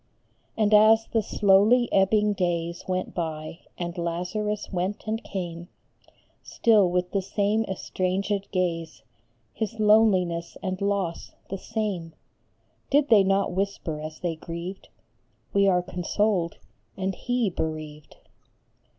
[0.57, 5.67] And as the slowly ebbing days Went by, and Lazarus went and came
[6.41, 9.03] Still with the same estranged gaze,
[9.53, 12.13] His loneliness and loss the same,
[12.89, 14.89] Did they not whisper as they grieved,"
[15.53, 16.57] We are consoled
[16.97, 18.17] and he bereaved